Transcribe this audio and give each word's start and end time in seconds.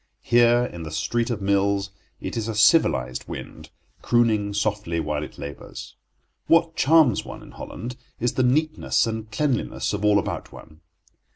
Here, 0.23 0.65
in 0.65 0.81
the 0.81 0.89
street 0.89 1.29
of 1.29 1.43
mills, 1.43 1.91
it 2.19 2.35
is 2.35 2.47
a 2.47 2.55
civilized 2.55 3.27
wind, 3.27 3.69
crooning 4.01 4.51
softly 4.55 4.99
while 4.99 5.21
it 5.21 5.37
labours. 5.37 5.95
What 6.47 6.75
charms 6.75 7.23
one 7.23 7.43
in 7.43 7.51
Holland 7.51 7.97
is 8.19 8.33
the 8.33 8.41
neatness 8.41 9.05
and 9.05 9.29
cleanliness 9.31 9.93
of 9.93 10.03
all 10.03 10.17
about 10.17 10.51
one. 10.51 10.81